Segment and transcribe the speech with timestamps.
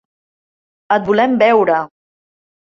[0.97, 1.77] Et volem veure.